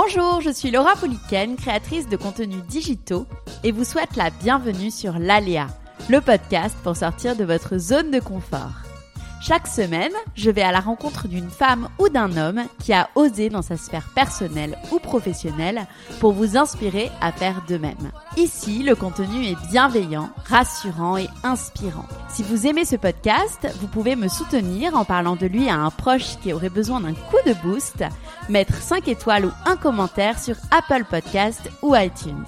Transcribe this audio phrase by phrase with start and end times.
[0.00, 3.26] Bonjour, je suis Laura Poliken, créatrice de contenus digitaux,
[3.64, 5.66] et vous souhaite la bienvenue sur l'Aléa,
[6.08, 8.87] le podcast pour sortir de votre zone de confort.
[9.40, 13.50] Chaque semaine, je vais à la rencontre d'une femme ou d'un homme qui a osé
[13.50, 15.86] dans sa sphère personnelle ou professionnelle
[16.18, 18.10] pour vous inspirer à faire de même.
[18.36, 22.06] Ici, le contenu est bienveillant, rassurant et inspirant.
[22.28, 25.90] Si vous aimez ce podcast, vous pouvez me soutenir en parlant de lui à un
[25.90, 28.04] proche qui aurait besoin d'un coup de boost,
[28.48, 32.44] mettre 5 étoiles ou un commentaire sur Apple Podcast ou iTunes.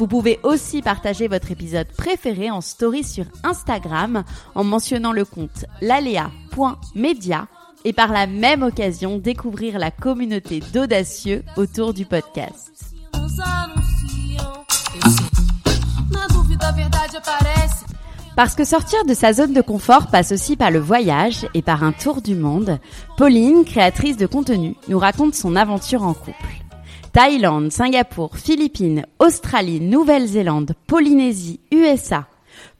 [0.00, 5.66] Vous pouvez aussi partager votre épisode préféré en story sur Instagram en mentionnant le compte
[5.82, 7.48] lalea.media
[7.84, 12.72] et par la même occasion découvrir la communauté d'audacieux autour du podcast.
[18.36, 21.84] Parce que sortir de sa zone de confort passe aussi par le voyage et par
[21.84, 22.78] un tour du monde,
[23.18, 26.69] Pauline, créatrice de contenu, nous raconte son aventure en couple.
[27.12, 32.28] Thaïlande, Singapour, Philippines, Australie, Nouvelle-Zélande, Polynésie, USA.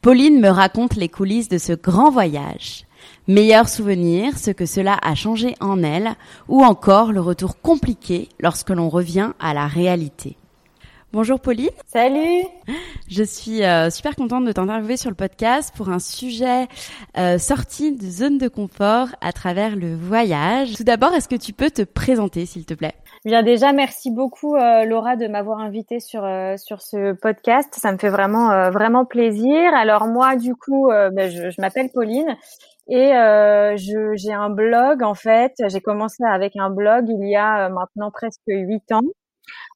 [0.03, 2.84] Pauline me raconte les coulisses de ce grand voyage.
[3.27, 6.14] Meilleurs souvenirs, ce que cela a changé en elle,
[6.48, 10.36] ou encore le retour compliqué lorsque l'on revient à la réalité.
[11.12, 11.70] Bonjour Pauline.
[11.92, 12.45] Salut.
[13.08, 16.69] Je suis euh, super contente de t'interviewer sur le podcast pour un sujet
[17.19, 20.74] euh, sorti de zone de confort à travers le voyage.
[20.74, 22.95] Tout d'abord, est-ce que tu peux te présenter s'il te plaît?
[23.27, 26.27] Bien déjà, merci beaucoup euh, Laura de m'avoir invitée sur
[26.57, 27.69] sur ce podcast.
[27.75, 29.75] Ça me fait vraiment vraiment plaisir.
[29.75, 32.35] Alors moi, du coup, ben, je, je m'appelle Pauline
[32.89, 33.13] et
[33.77, 35.53] j'ai un blog en fait.
[35.69, 39.03] J'ai commencé avec un blog il y a maintenant presque huit ans.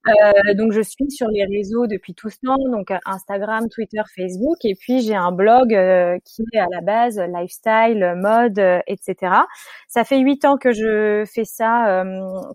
[0.07, 4.03] Euh, donc je suis sur les réseaux depuis tout ce temps, donc euh, Instagram, Twitter,
[4.15, 9.33] Facebook, et puis j'ai un blog euh, qui est à la base lifestyle, mode, etc.
[9.89, 12.05] Ça fait huit ans que je fais ça,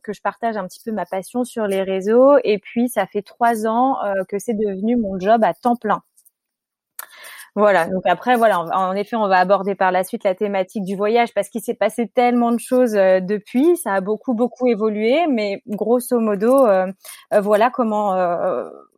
[0.03, 3.23] que je partage un petit peu ma passion sur les réseaux, et puis ça fait
[3.23, 3.97] trois ans
[4.27, 6.01] que c'est devenu mon job à temps plein.
[7.55, 7.87] Voilà.
[7.87, 11.33] Donc après, voilà, en effet, on va aborder par la suite la thématique du voyage
[11.33, 13.77] parce qu'il s'est passé tellement de choses euh, depuis.
[13.77, 16.87] Ça a beaucoup, beaucoup évolué, mais grosso modo, euh,
[17.33, 18.09] euh, voilà comment,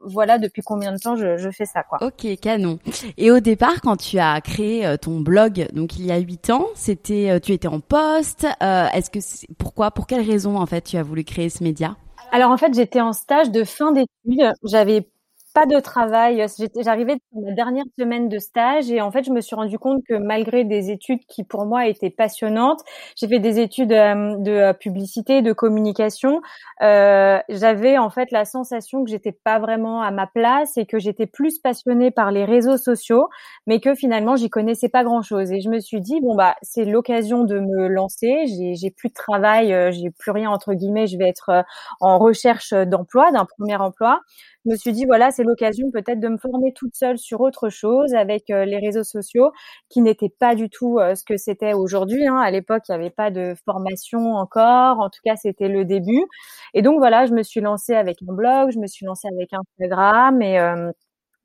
[0.03, 2.00] voilà depuis combien de temps je, fais ça, quoi.
[2.01, 2.79] Ok, canon.
[3.17, 6.67] Et au départ, quand tu as créé ton blog, donc il y a huit ans,
[6.75, 8.45] c'était, tu étais en poste.
[8.61, 9.19] Est-ce que,
[9.57, 11.95] pourquoi, pour quelle raison en fait, tu as voulu créer ce média?
[12.31, 14.53] Alors en fait, j'étais en stage de fin d'études.
[14.63, 15.07] J'avais
[15.53, 16.45] pas de travail.
[16.79, 20.01] J'arrivais dans ma dernière semaine de stage et en fait, je me suis rendu compte
[20.07, 22.81] que malgré des études qui pour moi étaient passionnantes,
[23.16, 26.41] j'ai fait des études euh, de euh, publicité, de communication.
[26.81, 31.00] Euh, j'avais en fait la sensation que j'étais pas vraiment à ma place et que
[31.00, 33.28] j'étais plus passionnée par les réseaux sociaux,
[33.67, 35.51] mais que finalement j'y connaissais pas grand chose.
[35.51, 38.45] Et je me suis dit bon bah c'est l'occasion de me lancer.
[38.47, 41.07] J'ai plus de travail, j'ai plus rien entre guillemets.
[41.07, 41.63] Je vais être
[42.00, 44.22] en recherche d'emploi, d'un premier emploi
[44.66, 47.69] je me suis dit voilà, c'est l'occasion peut-être de me former toute seule sur autre
[47.69, 49.51] chose avec euh, les réseaux sociaux
[49.89, 52.27] qui n'étaient pas du tout euh, ce que c'était aujourd'hui.
[52.27, 52.38] Hein.
[52.38, 54.99] À l'époque, il n'y avait pas de formation encore.
[54.99, 56.25] En tout cas, c'était le début.
[56.73, 59.49] Et donc voilà, je me suis lancée avec un blog, je me suis lancée avec
[59.53, 60.91] Instagram et euh,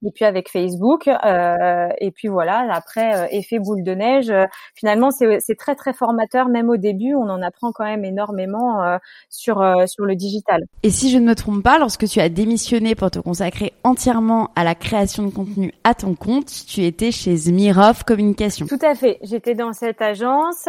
[0.04, 1.08] et puis avec Facebook.
[1.08, 5.92] Euh, et puis voilà, après, euh, effet boule de neige, euh, finalement, c'est très, très
[5.92, 6.48] formateur.
[6.48, 8.98] Même au début, on en apprend quand même énormément euh,
[9.28, 10.62] sur, sur le digital.
[10.82, 14.50] Et si je ne me trompe pas, lorsque tu as démissionné pour te consacrer entièrement
[14.56, 18.66] à la création de contenu à ton compte, tu étais chez Zmirov Communication.
[18.66, 19.18] Tout à fait.
[19.22, 20.68] J'étais dans cette agence.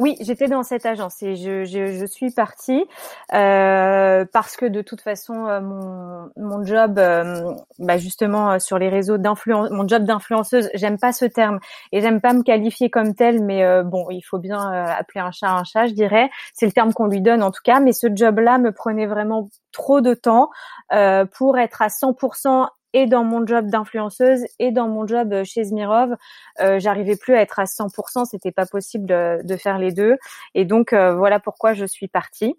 [0.00, 2.84] oui, j'étais dans cette agence et je, je, je suis partie
[3.28, 6.94] parce que de toute façon, mon, mon job,
[7.78, 11.58] bah, justement, euh, sur les réseaux d'influence, mon job d'influenceuse, j'aime pas ce terme
[11.92, 15.20] et j'aime pas me qualifier comme tel, mais euh, bon, il faut bien euh, appeler
[15.20, 16.30] un chat un chat, je dirais.
[16.54, 19.48] C'est le terme qu'on lui donne en tout cas, mais ce job-là me prenait vraiment
[19.72, 20.50] trop de temps
[21.34, 26.14] pour être à 100% et dans mon job d'influenceuse et dans mon job chez Zmirov,
[26.58, 30.16] j'arrivais plus à être à 100%, c'était pas possible de, de, faire les deux.
[30.54, 32.54] Et donc voilà pourquoi je suis partie.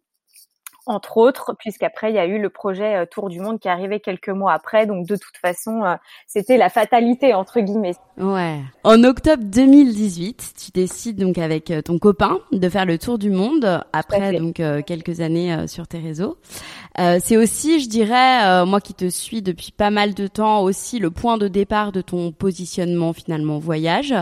[0.86, 3.72] Entre autres, puisqu'après il y a eu le projet euh, Tour du Monde qui est
[3.72, 4.86] arrivé quelques mois après.
[4.86, 5.96] Donc de toute façon, euh,
[6.28, 7.96] c'était la fatalité entre guillemets.
[8.18, 8.60] Ouais.
[8.84, 13.30] En octobre 2018, tu décides donc avec euh, ton copain de faire le tour du
[13.30, 16.38] monde après donc quelques années sur tes réseaux.
[16.98, 21.12] c'est aussi, je dirais, moi qui te suis depuis pas mal de temps, aussi le
[21.12, 24.14] point de départ de ton positionnement finalement voyage.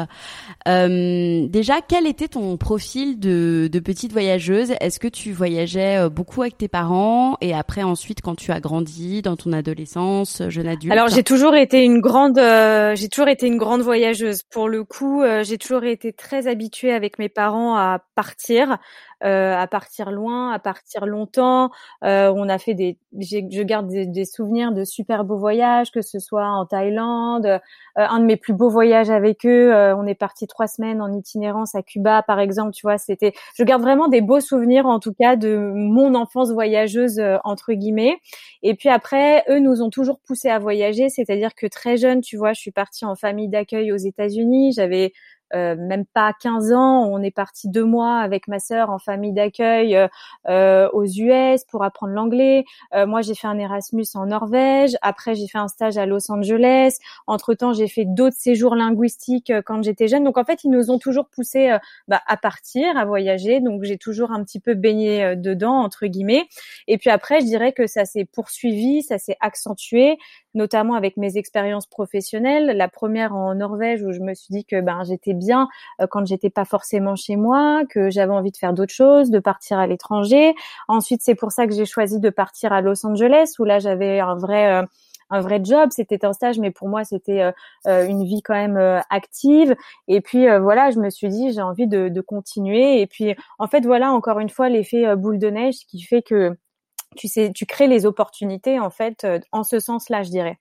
[0.66, 4.72] déjà, quel était ton profil de, de petite voyageuse?
[4.80, 9.22] Est-ce que tu voyageais beaucoup avec tes parents et après ensuite quand tu as grandi
[9.22, 13.48] dans ton adolescence, jeune adulte Alors j'ai toujours été une grande, euh, j'ai toujours été
[13.48, 14.44] une grande voyageuse.
[14.44, 18.78] Pour le coup, euh, j'ai toujours été très habituée avec mes parents à partir.
[19.24, 21.70] Euh, à partir loin, à partir longtemps.
[22.04, 26.18] Euh, on a fait des, je garde des, souvenirs de super beaux voyages, que ce
[26.18, 27.46] soit en Thaïlande.
[27.46, 27.60] Euh,
[27.96, 31.76] un de mes plus beaux voyages avec eux, on est parti trois semaines en itinérance
[31.76, 32.72] à Cuba, par exemple.
[32.72, 36.52] Tu vois, c'était, je garde vraiment des beaux souvenirs, en tout cas, de mon enfance
[36.52, 38.18] voyageuse entre guillemets.
[38.64, 42.38] Et puis après, eux nous ont toujours poussé à voyager, c'est-à-dire que très jeune, tu
[42.38, 44.74] vois, je suis partie en famille d'accueil aux États-Unis.
[44.76, 45.14] J'avais
[45.54, 49.34] euh, même pas 15 ans, on est parti deux mois avec ma sœur en famille
[49.34, 50.08] d'accueil euh,
[50.50, 52.66] euh aux US pour apprendre l'anglais.
[52.94, 54.96] Euh, moi, j'ai fait un Erasmus en Norvège.
[55.02, 56.98] Après, j'ai fait un stage à Los Angeles.
[57.28, 60.24] Entre temps, j'ai fait d'autres séjours linguistiques quand j'étais jeune.
[60.24, 61.76] Donc, en fait, ils nous ont toujours poussé
[62.08, 63.60] bah, à partir, à voyager.
[63.60, 66.48] Donc, j'ai toujours un petit peu baigné dedans entre guillemets.
[66.88, 70.18] Et puis après, je dirais que ça s'est poursuivi, ça s'est accentué
[70.54, 72.76] notamment avec mes expériences professionnelles.
[72.78, 75.68] La première en Norvège où je me suis dit que ben j'étais bien
[76.02, 79.40] euh, quand j'étais pas forcément chez moi, que j'avais envie de faire d'autres choses, de
[79.40, 80.54] partir à l'étranger.
[80.88, 84.20] Ensuite, c'est pour ça que j'ai choisi de partir à Los Angeles où là j'avais
[84.20, 84.86] un vrai euh,
[85.34, 87.54] un vrai job, c'était un stage, mais pour moi c'était
[87.88, 89.78] euh, une vie quand même active.
[90.10, 93.00] Et puis voilà, je me suis dit j'ai envie de, de, continuer.
[93.00, 96.58] Et puis en fait voilà encore une fois l'effet boule de neige qui fait que
[97.18, 100.60] tu sais, tu crées les opportunités en fait euh, en ce sens-là, je dirais.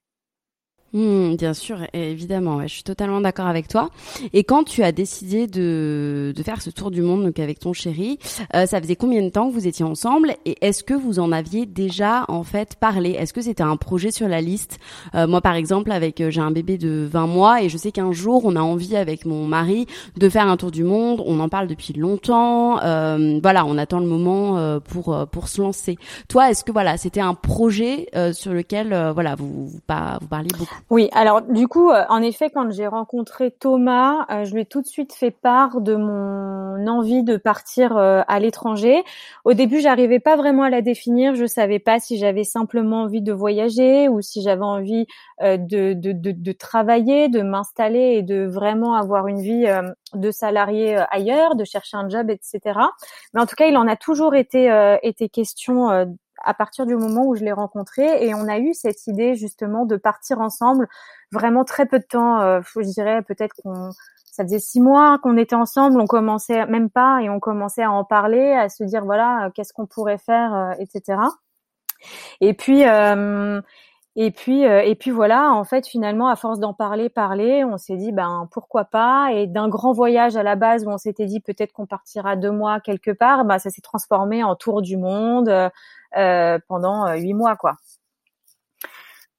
[0.92, 3.90] Mmh, bien sûr, évidemment, je suis totalement d'accord avec toi.
[4.32, 7.72] Et quand tu as décidé de, de faire ce tour du monde donc avec ton
[7.72, 8.18] chéri,
[8.56, 11.30] euh, ça faisait combien de temps que vous étiez ensemble et est-ce que vous en
[11.30, 13.10] aviez déjà en fait parlé?
[13.10, 14.80] Est-ce que c'était un projet sur la liste?
[15.14, 17.92] Euh, Moi, par exemple, avec euh, j'ai un bébé de 20 mois et je sais
[17.92, 19.86] qu'un jour on a envie avec mon mari
[20.16, 21.22] de faire un tour du monde.
[21.24, 22.80] On en parle depuis longtemps.
[22.82, 25.98] Euh, voilà, on attend le moment euh, pour pour se lancer.
[26.28, 29.80] Toi, est-ce que voilà, c'était un projet sur lequel voilà vous vous,
[30.20, 30.79] vous parliez beaucoup?
[30.88, 34.64] Oui, alors du coup, euh, en effet, quand j'ai rencontré Thomas, euh, je lui ai
[34.64, 39.04] tout de suite fait part de mon envie de partir euh, à l'étranger.
[39.44, 41.34] Au début, j'arrivais pas vraiment à la définir.
[41.34, 45.06] Je savais pas si j'avais simplement envie de voyager ou si j'avais envie
[45.40, 45.56] de,
[45.94, 49.66] de, de, de, travailler, de m'installer et de vraiment avoir une vie
[50.14, 52.78] de salarié ailleurs, de chercher un job, etc.
[53.32, 54.68] Mais en tout cas, il en a toujours été,
[55.02, 56.06] été question
[56.42, 59.86] à partir du moment où je l'ai rencontré et on a eu cette idée justement
[59.86, 60.88] de partir ensemble
[61.32, 63.90] vraiment très peu de temps euh, je dirais peut-être qu'on
[64.30, 67.90] ça faisait six mois qu'on était ensemble on commençait même pas et on commençait à
[67.90, 71.18] en parler à se dire voilà euh, qu'est-ce qu'on pourrait faire euh, etc
[72.40, 73.60] et puis euh,
[74.22, 77.96] et puis et puis voilà, en fait finalement à force d'en parler, parler, on s'est
[77.96, 79.30] dit ben pourquoi pas?
[79.32, 82.50] Et d'un grand voyage à la base où on s'était dit peut-être qu'on partira deux
[82.50, 85.48] mois quelque part, ben ça s'est transformé en tour du monde,
[86.16, 87.76] euh, pendant euh, huit mois, quoi.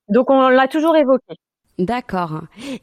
[0.10, 1.36] Donc on l'a toujours évoqué.
[1.80, 2.42] D'accord.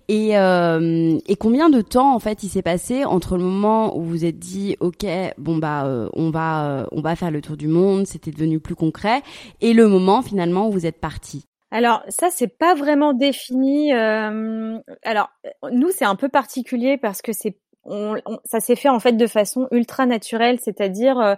[0.09, 4.03] Et, euh, et combien de temps en fait il s'est passé entre le moment où
[4.03, 7.69] vous êtes dit ok bon bah euh, on va on va faire le tour du
[7.69, 9.23] monde, c'était devenu plus concret,
[9.61, 11.48] et le moment finalement où vous êtes parti?
[11.71, 13.93] Alors ça c'est pas vraiment défini.
[13.93, 15.31] Euh, alors
[15.71, 19.27] nous c'est un peu particulier parce que c'est on, ça s'est fait en fait de
[19.27, 21.37] façon ultra naturelle, c'est-à-dire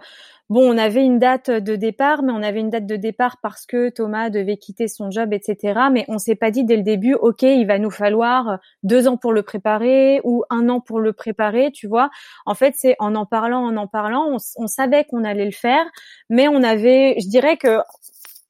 [0.50, 3.66] Bon, on avait une date de départ, mais on avait une date de départ parce
[3.66, 5.78] que Thomas devait quitter son job, etc.
[5.92, 9.16] Mais on s'est pas dit dès le début, ok, il va nous falloir deux ans
[9.16, 12.10] pour le préparer ou un an pour le préparer, tu vois.
[12.46, 15.84] En fait, c'est en en parlant, en en parlant, on, savait qu'on allait le faire,
[16.30, 17.78] mais on avait, je dirais que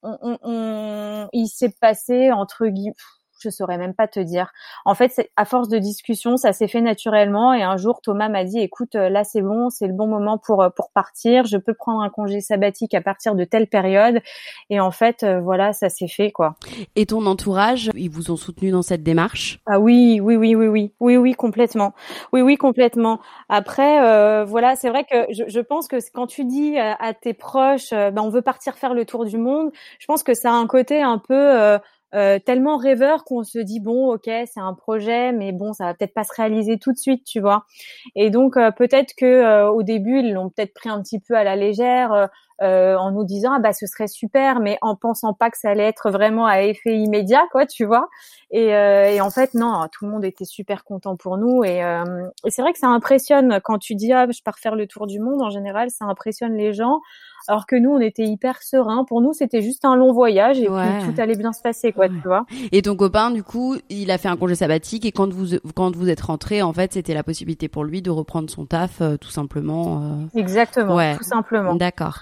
[0.03, 2.95] il s'est passé entre guillemets
[3.41, 4.51] je saurais même pas te dire.
[4.85, 7.53] En fait, à force de discussion, ça s'est fait naturellement.
[7.53, 10.37] Et un jour, Thomas m'a dit, écoute, euh, là c'est bon, c'est le bon moment
[10.37, 11.45] pour euh, pour partir.
[11.45, 14.21] Je peux prendre un congé sabbatique à partir de telle période.
[14.69, 16.55] Et en fait, euh, voilà, ça s'est fait quoi.
[16.95, 19.59] Et ton entourage, ils vous ont soutenu dans cette démarche?
[19.65, 21.93] Ah oui, oui, oui, oui, oui, oui, oui, complètement.
[22.33, 23.19] Oui, oui, complètement.
[23.49, 27.91] Après, voilà, c'est vrai que je, je, pense que quand tu dis à, tes proches,
[27.91, 30.67] ben, on veut partir faire le tour du monde, je pense que ça a un
[30.67, 31.77] côté un peu euh,
[32.11, 36.13] tellement rêveur qu'on se dit bon ok c'est un projet mais bon ça va peut-être
[36.13, 37.65] pas se réaliser tout de suite tu vois.
[38.15, 41.35] Et donc euh, peut-être que euh, au début ils l'ont peut-être pris un petit peu
[41.35, 42.29] à la légère
[42.61, 45.69] euh, en nous disant ah bah ce serait super, mais en pensant pas que ça
[45.69, 48.09] allait être vraiment à effet immédiat, quoi, tu vois.
[48.51, 51.63] Et, euh, et en fait non, tout le monde était super content pour nous.
[51.63, 52.03] Et, euh,
[52.45, 55.07] et c'est vrai que ça impressionne quand tu dis ah je pars faire le tour
[55.07, 55.41] du monde.
[55.41, 56.99] En général, ça impressionne les gens
[57.47, 59.03] alors que nous on était hyper sereins.
[59.05, 62.07] Pour nous c'était juste un long voyage et puis tout allait bien se passer quoi,
[62.07, 62.45] tu vois.
[62.71, 65.95] Et ton copain du coup il a fait un congé sabbatique et quand vous quand
[65.95, 69.17] vous êtes rentré en fait c'était la possibilité pour lui de reprendre son taf euh,
[69.17, 70.01] tout simplement.
[70.01, 70.39] Euh...
[70.39, 71.15] Exactement, ouais.
[71.17, 71.75] tout simplement.
[71.75, 72.19] D'accord.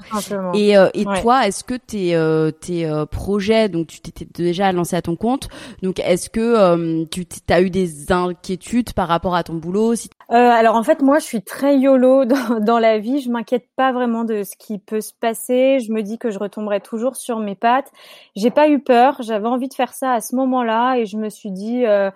[0.54, 4.96] Et euh, et toi est-ce que tes euh, tes projets donc tu t'étais déjà lancé
[4.96, 5.50] à ton compte
[5.84, 10.76] donc est-ce que tu as eu des inquiétudes par rapport à ton boulot si alors
[10.76, 14.24] en fait moi je suis très yolo dans, dans la vie je m'inquiète pas vraiment
[14.24, 15.80] de ce qui peut se passer.
[15.80, 17.92] Je me dis que je retomberai toujours sur mes pattes.
[18.36, 19.18] J'ai pas eu peur.
[19.22, 22.12] J'avais envie de faire ça à ce moment-là et je me suis dit, euh,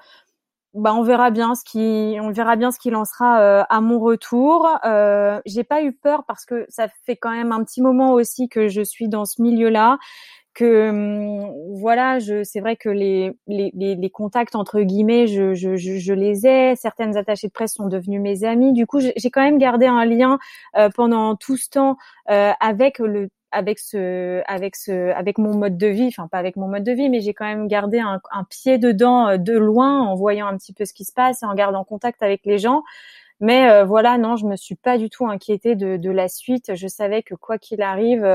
[0.74, 3.82] bah on verra bien ce qui, on verra bien ce qu'il en sera euh, à
[3.82, 4.68] mon retour.
[4.86, 8.50] Euh, j'ai pas eu peur parce que ça fait quand même un petit moment aussi
[8.50, 9.98] que je suis dans ce milieu-là
[10.54, 15.76] que hum, voilà, je c'est vrai que les, les, les, contacts entre guillemets, je, je,
[15.76, 16.76] je, les ai.
[16.76, 18.74] Certaines attachées de presse sont devenues mes amies.
[18.74, 20.40] Du coup, j'ai quand même gardé un lien
[20.78, 21.98] euh, pendant tout ce temps
[22.30, 26.56] euh, avec le avec ce avec ce avec mon mode de vie enfin pas avec
[26.56, 29.54] mon mode de vie mais j'ai quand même gardé un, un, pied dedans euh, de
[29.54, 32.42] loin en voyant un petit peu ce qui se passe et en gardant contact avec
[32.46, 32.84] les gens
[33.40, 36.88] mais voilà non je me suis pas du tout inquiétée de, de la suite je
[36.88, 38.26] savais que quoi qu'il arrive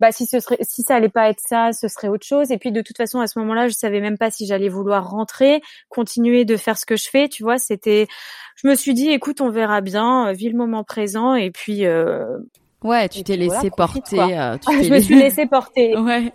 [0.00, 2.50] bah si ce serait si ça allait pas être ça, ce serait autre chose.
[2.50, 5.10] Et puis de toute façon à ce moment-là, je savais même pas si j'allais vouloir
[5.10, 7.28] rentrer, continuer de faire ce que je fais.
[7.28, 8.08] Tu vois, c'était,
[8.56, 11.86] je me suis dit, écoute, on verra bien, euh, vis le moment présent et puis.
[11.86, 12.38] Euh,
[12.82, 14.20] Ouais, tu t'es laissé porter.
[14.20, 15.96] Euh, tu je me suis laissé porter.
[15.96, 16.32] Ouais.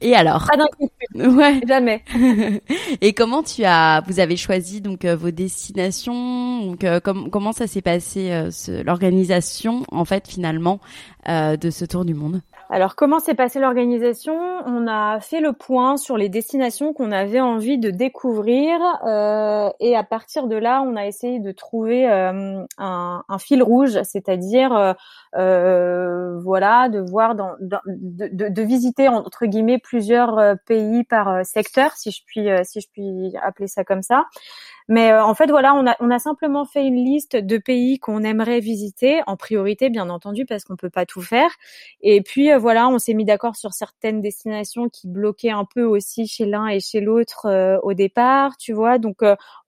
[0.00, 1.36] Et alors Pas d'inquiétude.
[1.36, 1.60] Ouais.
[1.66, 2.02] Jamais.
[3.00, 6.84] Et comment tu as, vous avez choisi donc vos destinations Donc
[7.30, 8.48] comment ça s'est passé
[8.84, 10.80] l'organisation en fait finalement
[11.26, 12.40] de ce tour du monde?
[12.72, 14.32] Alors, comment s'est passée l'organisation?
[14.64, 19.96] On a fait le point sur les destinations qu'on avait envie de découvrir euh, et
[19.96, 24.92] à partir de là, on a essayé de trouver euh, un, fil rouge, c'est-à-dire euh,
[25.32, 32.48] voilà, de voir, dans, de, visiter entre guillemets plusieurs pays par secteur, si je puis
[32.64, 34.24] si je puis appeler ça comme ça.
[34.90, 38.00] Mais euh, en fait, voilà, on a, on a simplement fait une liste de pays
[38.00, 41.48] qu'on aimerait visiter, en priorité, bien entendu, parce qu'on peut pas tout faire.
[42.00, 45.84] Et puis, euh, voilà, on s'est mis d'accord sur certaines destinations qui bloquaient un peu
[45.84, 48.98] aussi chez l'un et chez l'autre euh, au départ, tu vois.
[48.98, 49.18] Donc,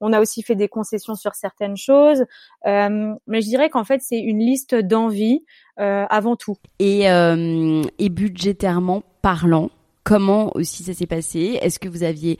[0.01, 2.25] on a aussi fait des concessions sur certaines choses.
[2.65, 5.45] mais je dirais qu'en fait, c'est une liste d'envie
[5.77, 6.55] avant tout.
[6.79, 9.69] Et, et budgétairement parlant,
[10.03, 11.57] comment aussi ça s'est passé?
[11.61, 12.37] Est-ce que vous aviez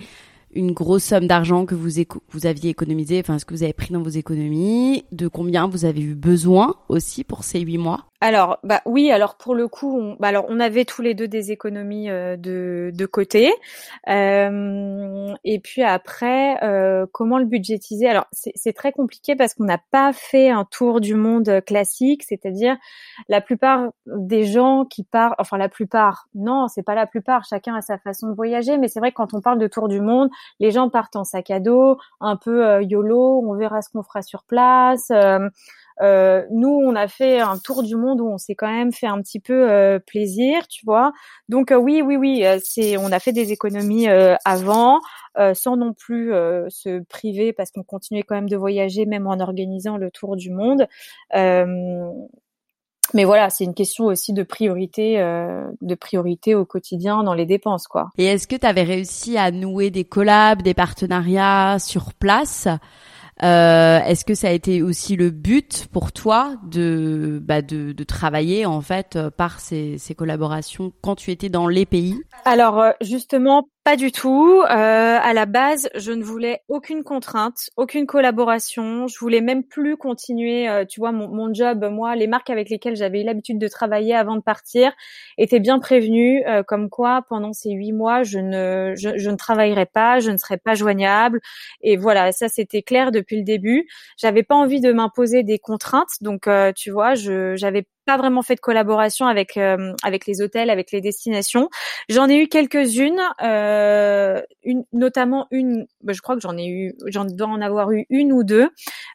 [0.55, 1.89] une grosse somme d'argent que vous,
[2.29, 5.83] vous aviez économisé, enfin ce que vous avez pris dans vos économies, de combien vous
[5.85, 8.05] avez eu besoin aussi pour ces huit mois?
[8.23, 11.27] Alors, bah oui, alors pour le coup, on, bah alors on avait tous les deux
[11.27, 13.51] des économies euh, de, de côté.
[14.07, 18.07] Euh, et puis après, euh, comment le budgétiser?
[18.07, 22.77] Alors c'est très compliqué parce qu'on n'a pas fait un tour du monde classique, c'est-à-dire
[23.27, 27.75] la plupart des gens qui partent, enfin la plupart, non, c'est pas la plupart, chacun
[27.75, 29.99] a sa façon de voyager, mais c'est vrai que quand on parle de tour du
[29.99, 30.29] monde,
[30.61, 34.03] les gens partent en sac à dos, un peu euh, yolo, on verra ce qu'on
[34.03, 35.11] fera sur place.
[36.01, 39.07] Euh, nous, on a fait un tour du monde où on s'est quand même fait
[39.07, 41.11] un petit peu euh, plaisir, tu vois.
[41.49, 44.07] Donc euh, oui, oui, oui, c'est, on a fait des économies
[44.45, 44.99] avant,
[45.53, 46.29] sans non plus
[46.69, 50.51] se priver parce qu'on continuait quand même de voyager, même en organisant le tour du
[50.51, 50.87] monde.
[53.13, 57.87] mais voilà, c'est une question aussi de priorité, de priorité au quotidien dans les dépenses,
[57.87, 58.09] quoi.
[58.17, 62.67] Et est-ce que tu avais réussi à nouer des collabs, des partenariats sur place?
[63.43, 68.03] Euh, Est-ce que ça a été aussi le but pour toi de, bah de, de
[68.03, 72.19] travailler en fait par ces, ces collaborations quand tu étais dans les pays?
[72.45, 74.61] Alors euh, justement, pas du tout.
[74.61, 74.65] Euh,
[75.21, 79.07] à la base, je ne voulais aucune contrainte, aucune collaboration.
[79.07, 80.69] Je voulais même plus continuer.
[80.69, 84.15] Euh, tu vois, mon, job, moi, les marques avec lesquelles j'avais eu l'habitude de travailler
[84.15, 84.93] avant de partir
[85.37, 89.85] étaient bien prévenues, euh, comme quoi pendant ces huit mois, je ne, je, ne travaillerai
[89.85, 91.41] pas, je ne serai pas joignable.
[91.81, 93.87] Et voilà, ça c'était clair depuis le début.
[94.17, 98.41] J'avais pas envie de m'imposer des contraintes, donc euh, tu vois, je j'avais pas vraiment
[98.41, 101.69] fait de collaboration avec euh, avec les hôtels, avec les destinations.
[102.09, 104.41] J'en ai eu quelques-unes, euh,
[104.91, 105.85] notamment une.
[106.01, 108.69] Bah, je crois que j'en ai eu, j'en dois en avoir eu une ou deux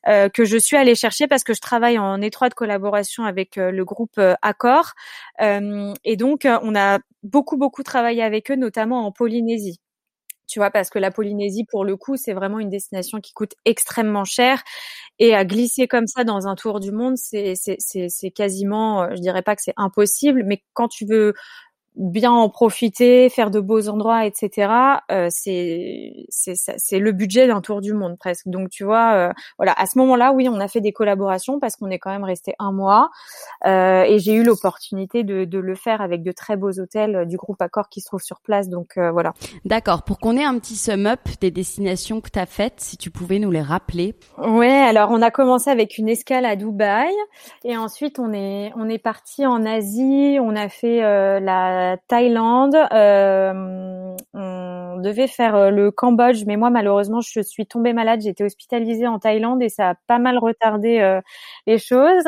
[0.08, 3.84] euh, que je suis allée chercher parce que je travaille en étroite collaboration avec le
[3.84, 4.92] groupe Accor
[5.40, 9.80] et donc on a beaucoup beaucoup travaillé avec eux, notamment en Polynésie.
[10.48, 13.54] Tu vois, parce que la Polynésie, pour le coup, c'est vraiment une destination qui coûte
[13.64, 14.62] extrêmement cher.
[15.18, 17.54] Et à glisser comme ça dans un tour du monde, c'est
[18.34, 21.34] quasiment, euh, je dirais pas que c'est impossible, mais quand tu veux
[21.96, 24.72] bien en profiter, faire de beaux endroits, etc.
[25.10, 28.48] Euh, c'est c'est le budget d'un tour du monde presque.
[28.48, 31.76] Donc tu vois, euh, voilà, à ce moment-là, oui, on a fait des collaborations parce
[31.76, 33.10] qu'on est quand même resté un mois
[33.66, 37.36] euh, et j'ai eu l'opportunité de, de, le faire avec de très beaux hôtels du
[37.36, 38.68] groupe Accor qui se trouve sur place.
[38.68, 39.32] Donc euh, voilà.
[39.64, 40.04] D'accord.
[40.04, 43.10] Pour qu'on ait un petit sum up des destinations que tu as faites, si tu
[43.10, 44.14] pouvais nous les rappeler.
[44.38, 44.68] Ouais.
[44.68, 47.12] Alors on a commencé avec une escale à Dubaï
[47.64, 50.38] et ensuite on est on est parti en Asie.
[50.40, 51.40] On a fait euh,
[51.90, 52.76] la Thaïlande.
[52.92, 58.24] Euh, on devait faire euh, le Cambodge, mais moi malheureusement je suis tombée malade.
[58.26, 61.20] Été hospitalisée en Thaïlande et ça a pas mal retardé euh,
[61.66, 62.24] les choses.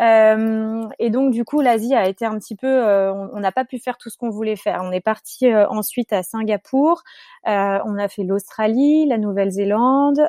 [0.00, 3.64] Euh, et donc du coup, l'Asie a été un petit peu, euh, on n'a pas
[3.64, 4.80] pu faire tout ce qu'on voulait faire.
[4.82, 7.02] On est parti euh, ensuite à Singapour,
[7.46, 10.26] on a fait l'Australie, la Nouvelle-Zélande,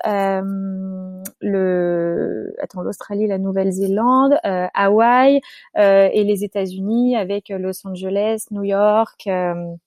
[1.42, 5.40] le, attends, l'Australie, la Nouvelle-Zélande, Hawaï
[5.78, 9.30] et les États-Unis avec Los Angeles, New York.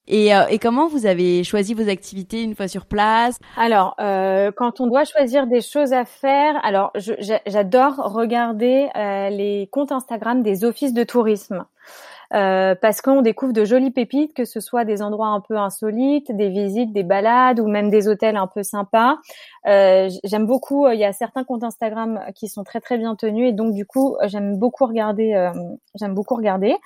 [0.06, 3.38] Et, et comment vous avez choisi vos activités une fois sur place?
[3.58, 8.88] Alors, quand on doit choisir des choses à faire, alors j'adore regarder
[9.30, 11.64] les comptes Instagram des offices de tourisme.
[12.34, 16.30] Euh, parce qu'on découvre de jolies pépites, que ce soit des endroits un peu insolites,
[16.30, 19.16] des visites, des balades ou même des hôtels un peu sympas.
[19.66, 20.86] Euh, j'aime beaucoup.
[20.86, 23.72] Euh, il y a certains comptes Instagram qui sont très très bien tenus et donc
[23.72, 25.50] du coup j'aime beaucoup regarder.
[25.94, 26.76] j'aime beaucoup regarder.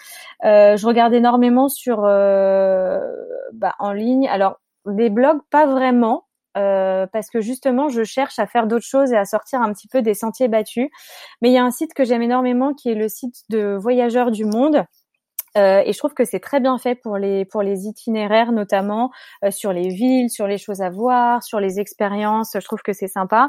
[0.43, 4.29] je regarde énormément sur bah, en ligne.
[4.29, 6.25] Alors des blogs pas vraiment
[6.57, 9.89] euh, parce que justement, je cherche à faire d'autres choses et à sortir un petit
[9.89, 10.89] peu des sentiers battus.
[11.41, 14.31] Mais il y a un site que j'aime énormément qui est le site de Voyageurs
[14.31, 14.85] du Monde.
[15.59, 19.11] Euh, et je trouve que c'est très bien fait pour les pour les itinéraires notamment
[19.45, 22.53] euh, sur les villes, sur les choses à voir, sur les expériences.
[22.55, 23.49] Je trouve que c'est sympa.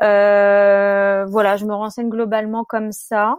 [0.00, 3.36] Euh, voilà, je me renseigne globalement comme ça.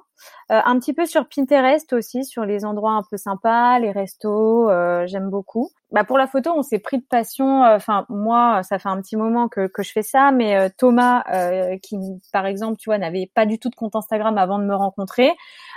[0.52, 4.70] Euh, un petit peu sur Pinterest aussi, sur les endroits un peu sympas, les restos,
[4.70, 5.70] euh, j'aime beaucoup.
[5.92, 7.64] Bah pour la photo, on s'est pris de passion.
[7.64, 11.24] Euh, enfin, moi, ça fait un petit moment que, que je fais ça, mais Thomas,
[11.82, 11.98] qui
[12.32, 15.32] par exemple, tu vois, n'avait pas du tout de compte Instagram avant de me rencontrer,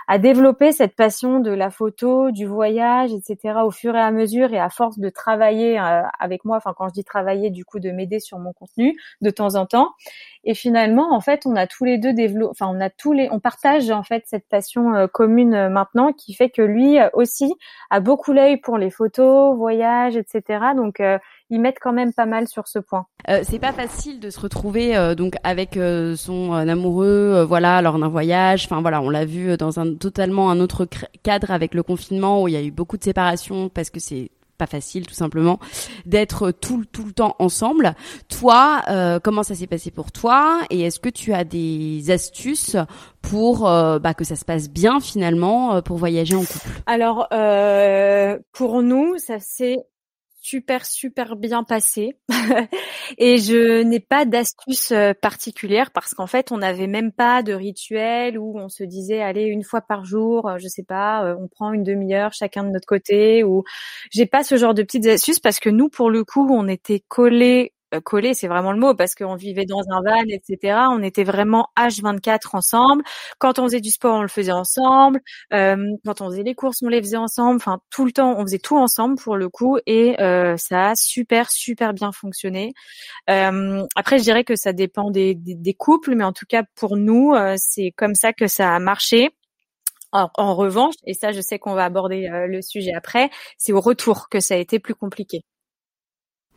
[0.08, 3.58] a développé cette passion de la photo, du voyage, etc.
[3.64, 5.78] Au fur et à mesure et à force de travailler
[6.18, 6.56] avec moi.
[6.56, 9.66] Enfin, quand je dis travailler, du coup, de m'aider sur mon contenu de temps en
[9.66, 9.90] temps.
[10.44, 13.28] Et finalement, en fait, on a tous les deux développé, enfin, on a tous les,
[13.32, 17.08] on partage en fait cette passion euh, commune euh, maintenant, qui fait que lui euh,
[17.14, 17.54] aussi
[17.90, 20.42] a beaucoup l'œil pour les photos, voyages, etc.
[20.74, 21.00] Donc
[21.50, 23.06] ils mettent quand même pas mal sur ce point.
[23.28, 25.78] Euh, c'est pas facile de se retrouver donc avec
[26.16, 28.66] son amoureux, voilà, lors d'un voyage.
[28.66, 30.86] Enfin voilà, on l'a vu dans un totalement un autre
[31.22, 34.30] cadre avec le confinement où il y a eu beaucoup de séparations parce que c'est
[34.56, 35.58] pas facile tout simplement
[36.04, 37.94] d'être tout tout le temps ensemble.
[38.28, 42.76] Toi, euh, comment ça s'est passé pour toi et est-ce que tu as des astuces
[43.22, 46.68] pour euh, bah, que ça se passe bien finalement euh, pour voyager en couple?
[46.86, 47.28] Alors
[48.52, 49.78] pour nous, ça s'est
[50.46, 52.16] super super bien passé.
[53.18, 57.52] Et je n'ai pas d'astuce euh, particulière parce qu'en fait on n'avait même pas de
[57.52, 61.36] rituel où on se disait allez une fois par jour euh, je sais pas euh,
[61.38, 63.64] on prend une demi-heure chacun de notre côté ou
[64.12, 67.02] j'ai pas ce genre de petites astuces parce que nous pour le coup on était
[67.08, 70.78] collés collé, c'est vraiment le mot, parce qu'on vivait dans un van, etc.
[70.90, 73.02] On était vraiment H24 ensemble.
[73.38, 75.20] Quand on faisait du sport, on le faisait ensemble.
[75.52, 77.56] Euh, quand on faisait les courses, on les faisait ensemble.
[77.56, 80.94] Enfin, tout le temps, on faisait tout ensemble pour le coup, et euh, ça a
[80.94, 82.72] super, super bien fonctionné.
[83.26, 85.36] après, je dirais que ça dépend des,
[85.78, 89.30] couples, mais en tout cas pour nous, c'est comme ça que ça a marché.
[90.12, 94.28] En, revanche, et ça, je sais qu'on va aborder le sujet après, c'est au retour
[94.30, 95.42] que ça a été plus compliqué.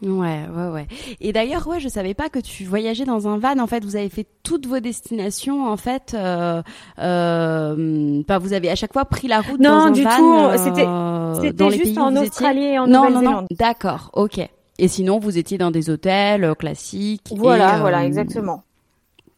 [0.01, 0.87] Ouais, ouais, ouais.
[1.19, 3.59] Et d'ailleurs, ouais, je savais pas que tu voyageais dans un van.
[3.59, 5.67] En fait, vous avez fait toutes vos destinations.
[5.67, 6.61] En fait, euh,
[6.99, 10.17] euh, bah, vous avez à chaque fois pris la route non, dans un du van.
[10.17, 10.57] tout.
[10.57, 13.23] C'était, euh, c'était juste en Australie et en Nouvelle-Zélande.
[13.23, 14.39] Non, non, D'accord, ok.
[14.77, 17.33] Et sinon, vous étiez dans des hôtels euh, classiques.
[17.35, 18.63] Voilà, voilà, exactement.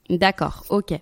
[0.09, 0.93] D'accord, ok.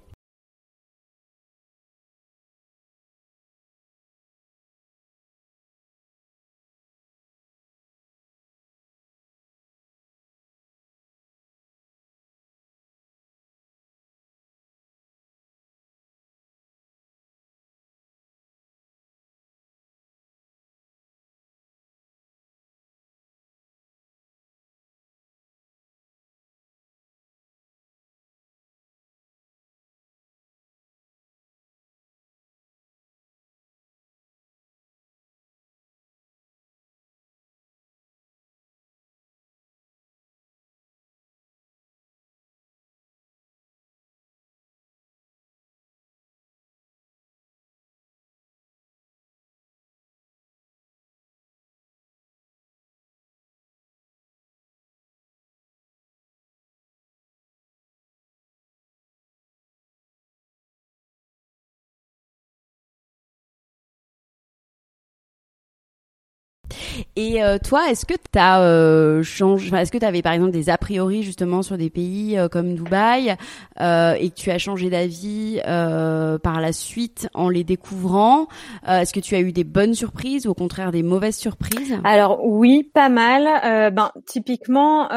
[67.19, 70.69] Et euh, toi, est-ce que tu euh, changé, est-ce que tu avais par exemple des
[70.69, 73.35] a priori justement sur des pays euh, comme Dubaï
[73.81, 78.47] euh, et que tu as changé d'avis par la suite en les découvrant
[78.87, 81.99] Est-ce que tu as eu des bonnes surprises ou au contraire des mauvaises surprises?
[82.05, 83.91] Alors oui, pas mal.
[83.91, 85.09] ben typiquement,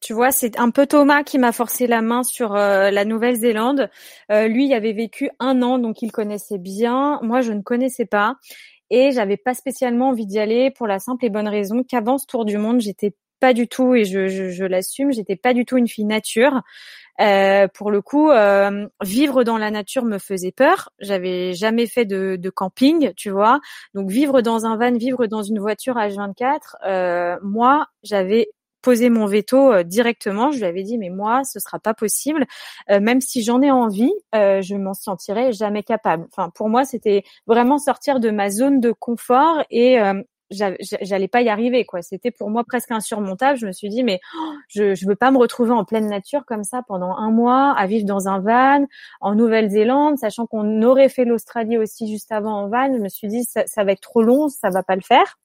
[0.00, 3.88] tu vois, c'est un peu Thomas qui m'a forcé la main sur la Nouvelle-Zélande.
[4.28, 7.18] lui, il avait vécu un an, donc il connaissait bien.
[7.22, 8.36] Moi, je ne connaissais pas
[8.90, 12.26] et j'avais pas spécialement envie d'y aller pour la simple et bonne raison qu'avant ce
[12.26, 15.64] tour du monde, j'étais pas du tout, et je, je, je l'assume, j'étais pas du
[15.64, 16.60] tout une fille nature.
[17.20, 20.90] Euh, pour le coup, euh, vivre dans la nature me faisait peur.
[21.00, 23.60] J'avais jamais fait de, de, camping, tu vois.
[23.94, 28.48] Donc vivre dans un van, vivre dans une voiture H24, euh, moi, j'avais
[28.82, 30.50] poser mon veto euh, directement.
[30.50, 32.46] Je lui avais dit mais moi ce sera pas possible.
[32.90, 36.26] Euh, même si j'en ai envie, euh, je m'en sentirais jamais capable.
[36.30, 39.98] Enfin pour moi c'était vraiment sortir de ma zone de confort et
[40.50, 42.02] j'allais pas y arriver quoi.
[42.02, 43.58] C'était pour moi presque insurmontable.
[43.58, 46.44] Je me suis dit mais oh, je je veux pas me retrouver en pleine nature
[46.46, 48.86] comme ça pendant un mois à vivre dans un van
[49.20, 52.92] en Nouvelle-Zélande, sachant qu'on aurait fait l'Australie aussi juste avant en van.
[52.92, 55.36] Je me suis dit ça, ça va être trop long, ça va pas le faire.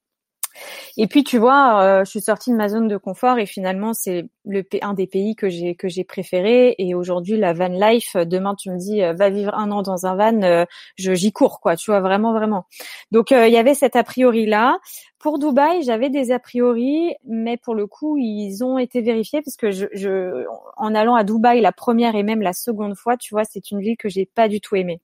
[0.98, 3.94] Et puis tu vois, euh, je suis sortie de ma zone de confort et finalement
[3.94, 6.76] c'est le un des pays que j'ai que j'ai préféré.
[6.78, 10.06] Et aujourd'hui la van life, demain tu me dis euh, va vivre un an dans
[10.06, 10.66] un van, euh,
[10.98, 11.76] je j'y cours quoi.
[11.76, 12.66] Tu vois vraiment vraiment.
[13.12, 14.78] Donc il y avait cet a priori là.
[15.20, 19.58] Pour Dubaï, j'avais des a priori, mais pour le coup, ils ont été vérifiés parce
[19.58, 20.46] que je,
[20.78, 23.80] en allant à Dubaï la première et même la seconde fois, tu vois, c'est une
[23.80, 25.02] ville que j'ai pas du tout aimée.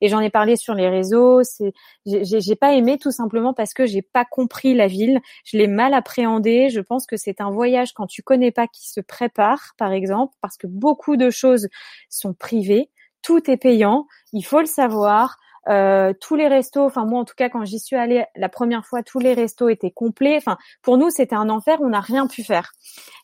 [0.00, 1.42] Et j'en ai parlé sur les réseaux.
[1.42, 1.72] C'est,
[2.06, 5.20] j'ai pas aimé tout simplement parce que j'ai pas compris la ville.
[5.44, 6.70] Je l'ai mal appréhendé.
[6.70, 10.34] Je pense que c'est un voyage quand tu connais pas qui se prépare, par exemple,
[10.40, 11.68] parce que beaucoup de choses
[12.08, 12.90] sont privées.
[13.22, 14.06] Tout est payant.
[14.32, 15.36] Il faut le savoir.
[15.68, 18.86] Euh, tous les restos, enfin moi en tout cas quand j'y suis allée la première
[18.86, 20.36] fois, tous les restos étaient complets.
[20.36, 22.72] Enfin pour nous c'était un enfer, on n'a rien pu faire.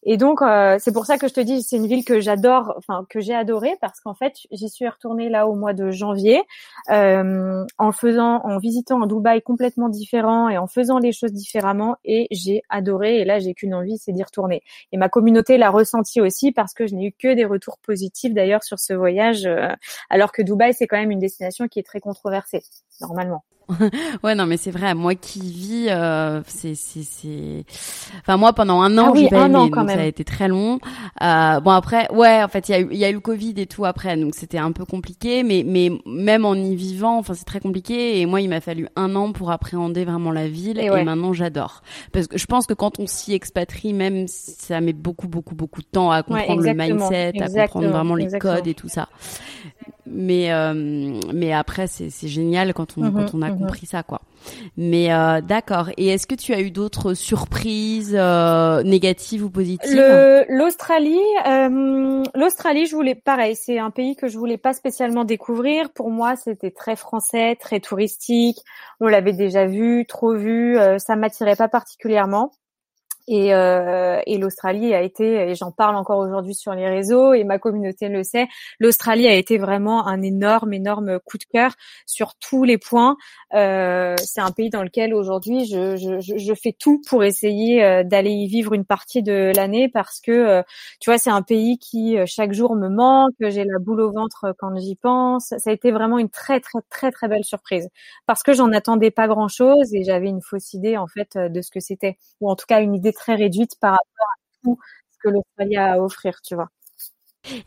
[0.02, 2.74] Et donc euh, c'est pour ça que je te dis c'est une ville que j'adore,
[2.76, 6.42] enfin que j'ai adorée parce qu'en fait j'y suis retournée là au mois de janvier
[6.90, 11.96] euh, en faisant, en visitant un Dubaï complètement différent et en faisant les choses différemment
[12.04, 13.20] et j'ai adoré.
[13.20, 14.62] Et là j'ai qu'une envie, c'est d'y retourner.
[14.92, 18.34] Et ma communauté l'a ressenti aussi parce que je n'ai eu que des retours positifs
[18.34, 19.48] d'ailleurs sur ce voyage,
[20.10, 22.62] alors que Dubaï c'est quand même une destination qui est très contrôlée controversé,
[23.00, 23.44] normalement.
[24.22, 24.94] ouais, non, mais c'est vrai.
[24.94, 27.64] Moi qui vis, euh, c'est, c'est, c'est.
[28.20, 29.96] Enfin, moi pendant un an, ah oui, j'ai pas aimé, quand même.
[29.96, 30.78] ça a été très long.
[31.22, 33.20] Euh, bon après, ouais, en fait, il y a eu, il y a eu le
[33.20, 35.42] Covid et tout après, donc c'était un peu compliqué.
[35.42, 38.20] Mais, mais même en y vivant, enfin, c'est très compliqué.
[38.20, 40.78] Et moi, il m'a fallu un an pour appréhender vraiment la ville.
[40.78, 41.82] Et, maintenant, j'adore.
[42.12, 45.82] Parce que je pense que quand on s'y expatrie, même, ça met beaucoup, beaucoup, beaucoup
[45.82, 49.08] de temps à comprendre le mindset, à comprendre vraiment les codes et tout ça.
[50.08, 54.02] Mais, euh, mais après, c'est, c'est génial quand on, mm-hmm, quand on a Compris ça,
[54.02, 54.20] quoi.
[54.76, 55.90] Mais euh, d'accord.
[55.96, 62.86] Et est-ce que tu as eu d'autres surprises euh, négatives ou positives L'Australie, euh, l'Australie,
[62.86, 63.56] je voulais pareil.
[63.56, 65.90] C'est un pays que je voulais pas spécialement découvrir.
[65.90, 68.58] Pour moi, c'était très français, très touristique.
[69.00, 70.78] On l'avait déjà vu, trop vu.
[70.98, 72.52] ça m'attirait pas particulièrement.
[73.28, 77.44] Et, euh, et l'Australie a été, et j'en parle encore aujourd'hui sur les réseaux, et
[77.44, 78.46] ma communauté le sait,
[78.78, 81.72] l'Australie a été vraiment un énorme, énorme coup de cœur
[82.06, 83.16] sur tous les points.
[83.54, 88.02] Euh, c'est un pays dans lequel aujourd'hui je, je, je, fais tout pour essayer euh,
[88.04, 90.62] d'aller y vivre une partie de l'année parce que, euh,
[91.00, 94.12] tu vois, c'est un pays qui euh, chaque jour me manque, j'ai la boule au
[94.12, 95.54] ventre quand j'y pense.
[95.58, 97.88] Ça a été vraiment une très, très, très, très belle surprise
[98.26, 101.70] parce que j'en attendais pas grand-chose et j'avais une fausse idée en fait de ce
[101.70, 104.78] que c'était, ou en tout cas une idée très réduite par rapport à tout
[105.12, 106.68] ce que l'Australie a à offrir, tu vois.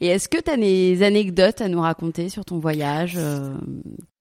[0.02, 3.54] Et est-ce que tu as des anecdotes à nous raconter sur ton voyage euh?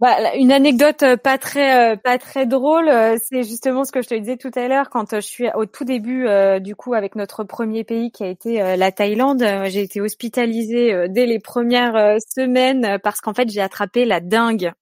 [0.00, 2.90] bah, Une anecdote euh, pas très euh, pas très drôle,
[3.22, 5.84] c'est justement ce que je te disais tout à l'heure quand je suis au tout
[5.84, 6.26] début
[6.60, 9.44] du coup avec notre premier pays qui a été la Thaïlande.
[9.66, 14.72] J'ai été hospitalisée dès les premières semaines parce qu'en fait j'ai attrapé la dingue.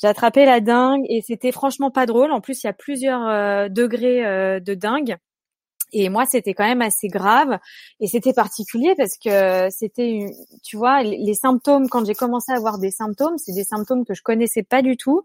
[0.00, 2.32] J'ai attrapé la dingue et c'était franchement pas drôle.
[2.32, 5.16] En plus, il y a plusieurs degrés de dingue.
[5.92, 7.58] Et moi, c'était quand même assez grave
[8.00, 10.26] et c'était particulier parce que c'était,
[10.62, 14.14] tu vois, les symptômes quand j'ai commencé à avoir des symptômes, c'est des symptômes que
[14.14, 15.22] je connaissais pas du tout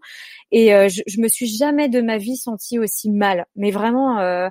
[0.52, 3.46] et euh, je, je me suis jamais de ma vie sentie aussi mal.
[3.56, 4.48] Mais vraiment, euh,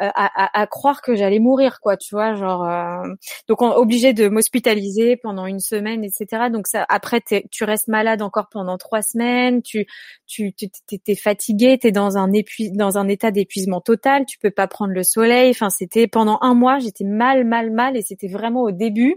[0.00, 3.14] euh, à, à, croire que j'allais mourir quoi tu vois genre euh...
[3.46, 8.20] donc on, obligé de m'hospitaliser pendant une semaine etc donc ça après tu restes malade
[8.20, 9.86] encore pendant trois semaines tu
[10.26, 14.66] tu t'es fatigué t'es dans un épui dans un état d'épuisement total tu peux pas
[14.66, 18.62] prendre le soleil enfin c'était pendant un mois j'étais mal mal mal et c'était vraiment
[18.62, 19.16] au début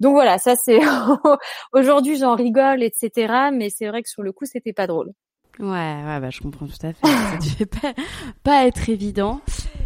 [0.00, 0.80] donc voilà ça c'est
[1.72, 5.12] aujourd'hui j'en rigole etc mais c'est vrai que sur le coup c'était pas drôle
[5.60, 7.06] Ouais, ouais, bah, je comprends tout à fait.
[7.06, 7.92] Ça devait pas,
[8.42, 9.40] pas être évident.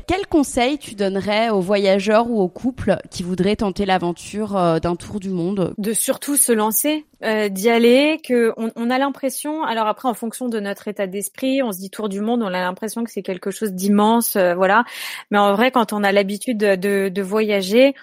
[0.06, 4.96] Quel conseil tu donnerais aux voyageurs ou aux couples qui voudraient tenter l'aventure euh, d'un
[4.96, 5.74] tour du monde?
[5.78, 9.62] De surtout se lancer, euh, d'y aller, que on, on a l'impression.
[9.62, 12.48] Alors après, en fonction de notre état d'esprit, on se dit tour du monde, on
[12.48, 14.84] a l'impression que c'est quelque chose d'immense, euh, voilà.
[15.30, 17.94] Mais en vrai, quand on a l'habitude de, de, de voyager,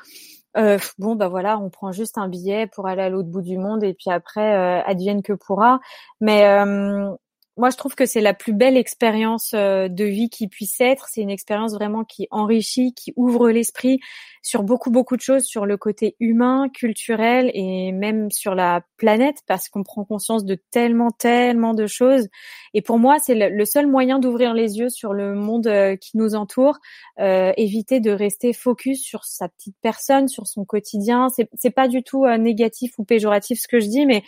[0.57, 3.57] euh, bon bah voilà, on prend juste un billet pour aller à l'autre bout du
[3.57, 5.79] monde et puis après euh, advienne que pourra.
[6.19, 7.09] Mais euh,
[7.57, 11.07] moi, je trouve que c'est la plus belle expérience euh, de vie qui puisse être.
[11.09, 13.99] C'est une expérience vraiment qui enrichit, qui ouvre l'esprit
[14.41, 19.39] sur beaucoup, beaucoup de choses, sur le côté humain, culturel et même sur la planète,
[19.47, 22.29] parce qu'on prend conscience de tellement, tellement de choses.
[22.73, 26.17] Et pour moi, c'est le seul moyen d'ouvrir les yeux sur le monde euh, qui
[26.17, 26.79] nous entoure,
[27.19, 31.27] euh, éviter de rester focus sur sa petite personne, sur son quotidien.
[31.29, 34.23] C'est, pas du tout négatif ou péjoratif ce que je dis, mais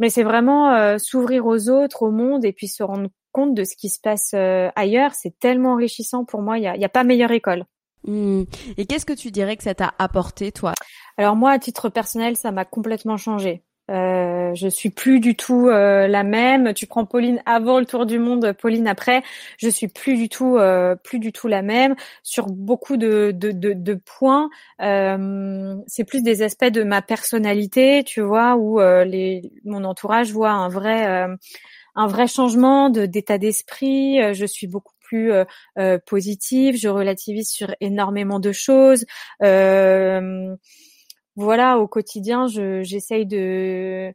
[0.00, 3.62] mais c'est vraiment euh, s'ouvrir aux autres, au monde, et puis se rendre compte de
[3.62, 5.14] ce qui se passe euh, ailleurs.
[5.14, 6.58] C'est tellement enrichissant pour moi.
[6.58, 7.64] Il n'y a, a, pas meilleure école.
[8.08, 8.44] Mmh.
[8.78, 10.72] Et qu'est-ce que tu dirais que ça t'a apporté, toi?
[11.18, 13.62] Alors moi, à titre personnel, ça m'a complètement changé.
[13.90, 16.72] Euh, je suis plus du tout euh, la même.
[16.74, 19.22] Tu prends Pauline avant le tour du monde, Pauline après.
[19.58, 23.50] Je suis plus du tout, euh, plus du tout la même sur beaucoup de, de,
[23.50, 24.48] de, de points.
[24.80, 30.32] Euh, c'est plus des aspects de ma personnalité, tu vois, où euh, les, mon entourage
[30.32, 31.26] voit un vrai,
[31.96, 34.34] un vrai changement de d'état d'esprit.
[34.34, 35.32] je suis beaucoup plus
[36.06, 36.76] positive.
[36.76, 39.04] Je relativise sur énormément de choses.
[39.42, 40.54] Euh,
[41.36, 44.12] voilà, au quotidien, j'essaye de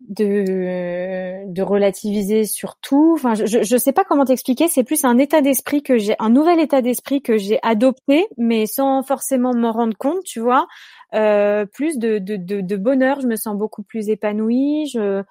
[0.00, 3.12] de, relativiser sur tout.
[3.14, 4.68] Enfin, je je sais pas comment t'expliquer.
[4.68, 8.66] C'est plus un état d'esprit que j'ai, un nouvel état d'esprit que j'ai adopté, mais
[8.66, 10.66] sans forcément m'en rendre compte, tu vois.
[11.14, 13.20] Euh, plus de, de, de, bonheur.
[13.20, 14.86] Je me sens beaucoup plus épanouie.
[14.92, 15.22] Je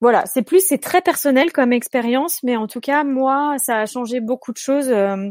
[0.00, 3.86] voilà, c'est plus, c'est très personnel comme expérience, mais en tout cas, moi, ça a
[3.86, 4.90] changé beaucoup de choses.
[4.90, 5.30] Euh,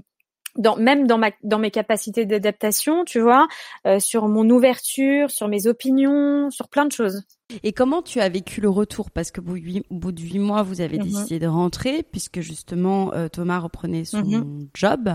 [0.55, 3.47] dans, même dans ma dans mes capacités d'adaptation, tu vois,
[3.85, 7.23] euh, sur mon ouverture, sur mes opinions, sur plein de choses.
[7.63, 9.11] Et comment tu as vécu le retour?
[9.11, 11.03] Parce que au bout de huit mois, vous avez mhm.
[11.03, 14.67] décidé de rentrer, puisque justement euh, Thomas reprenait son mhm.
[14.73, 15.09] job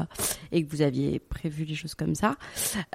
[0.53, 2.37] et que vous aviez prévu les choses comme ça.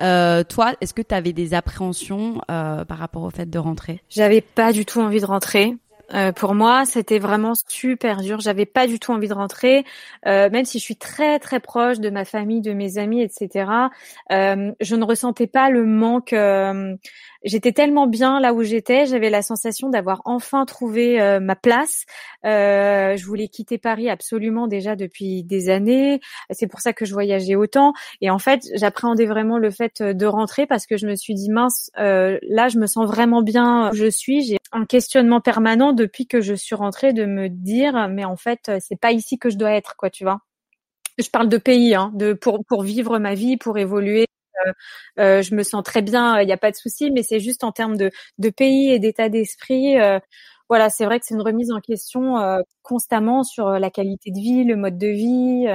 [0.01, 4.01] Euh, toi, est-ce que tu avais des appréhensions euh, par rapport au fait de rentrer?
[4.09, 5.75] J'avais pas du tout envie de rentrer.
[6.13, 8.39] Euh, pour moi, c'était vraiment super dur.
[8.39, 9.85] J'avais pas du tout envie de rentrer,
[10.27, 13.89] euh, même si je suis très très proche de ma famille, de mes amis, etc.
[14.31, 16.95] Euh, je ne ressentais pas le manque euh,
[17.45, 22.05] j'étais tellement bien là où j'étais, j'avais la sensation d'avoir enfin trouvé euh, ma place.
[22.45, 26.19] Euh, je voulais quitter Paris absolument déjà depuis des années.
[26.51, 27.93] C'est pour ça que je voyageais autant.
[28.21, 31.49] Et en fait, j'appréhendais vraiment le fait de rentrer parce que je me suis dit
[31.49, 34.43] mince, euh, là, je me sens vraiment bien où je suis.
[34.43, 38.71] J'ai un questionnement permanent depuis que je suis rentrée de me dire mais en fait,
[38.79, 40.39] c'est pas ici que je dois être, quoi, tu vois.
[41.17, 44.25] Je parle de pays, hein, de pour pour vivre ma vie, pour évoluer,
[44.65, 44.71] euh,
[45.19, 47.63] euh, je me sens très bien, il n'y a pas de souci, mais c'est juste
[47.63, 49.99] en termes de, de pays et d'état d'esprit.
[49.99, 50.19] Euh,
[50.69, 52.37] voilà, c'est vrai que c'est une remise en question
[52.81, 55.67] constamment sur la qualité de vie, le mode de vie.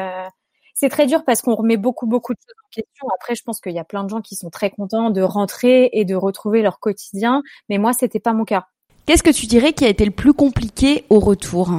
[0.74, 3.06] c'est très dur parce qu'on remet beaucoup beaucoup de choses en question.
[3.14, 5.90] Après, je pense qu'il y a plein de gens qui sont très contents de rentrer
[5.92, 8.66] et de retrouver leur quotidien, mais moi, c'était pas mon cas.
[9.06, 11.70] Qu'est-ce que tu dirais qui a été le plus compliqué au retour?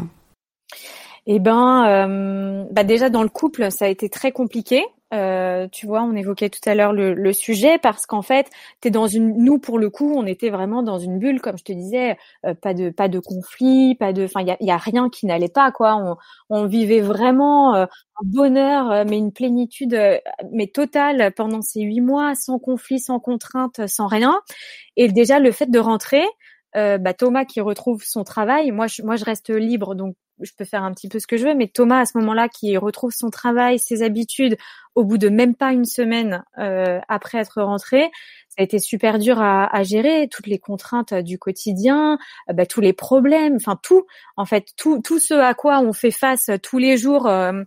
[1.28, 4.84] Eh ben, euh, bah déjà dans le couple, ça a été très compliqué.
[5.14, 8.92] Euh, tu vois, on évoquait tout à l'heure le, le, sujet parce qu'en fait, t'es
[8.92, 9.44] dans une.
[9.44, 12.54] Nous, pour le coup, on était vraiment dans une bulle, comme je te disais, euh,
[12.54, 14.24] pas de pas de conflit, pas de.
[14.24, 15.98] Enfin, il y a, y a, rien qui n'allait pas, quoi.
[15.98, 16.16] On,
[16.50, 20.00] on vivait vraiment euh, un bonheur, mais une plénitude,
[20.54, 24.40] mais totale pendant ces huit mois, sans conflit, sans contrainte, sans rien.
[24.96, 26.24] Et déjà, le fait de rentrer.
[26.74, 30.66] bah, Thomas qui retrouve son travail, moi je, moi je reste libre donc je peux
[30.66, 33.12] faire un petit peu ce que je veux, mais Thomas à ce moment-là qui retrouve
[33.12, 34.58] son travail, ses habitudes,
[34.96, 38.12] au bout de même pas une semaine euh, après être rentré,
[38.52, 42.18] ça a été super dur à, à gérer, toutes les contraintes du quotidien,
[42.50, 45.94] euh, bah, tous les problèmes, enfin tout, en fait, tout, tout ce à quoi on
[45.94, 47.64] fait face tous les jours euh,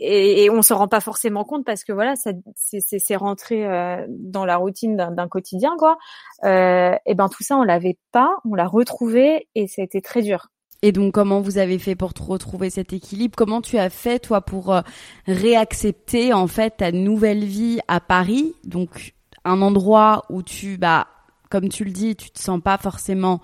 [0.00, 4.04] et, et, on se rend pas forcément compte parce que voilà, ça, c'est rentré euh,
[4.08, 5.98] dans la routine d'un quotidien, quoi.
[6.42, 10.22] et ben tout ça, on l'avait pas, on l'a retrouvé et ça a été très
[10.22, 10.48] dur.
[10.82, 13.34] Et donc, comment vous avez fait pour retrouver cet équilibre?
[13.36, 14.82] Comment tu as fait, toi, pour euh,
[15.26, 18.54] réaccepter, en fait, ta nouvelle vie à Paris?
[18.64, 21.06] Donc, un endroit où tu, bah,
[21.50, 23.40] comme tu le dis, tu te sens pas forcément